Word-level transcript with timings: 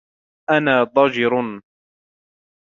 أنا 0.49 0.83
ضجر! 0.83 1.61